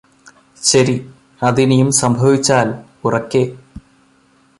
[0.61, 0.95] ശരി
[1.41, 2.73] അതിനിയും സംഭവിച്ചാല്
[3.03, 3.43] ഉറക്കെ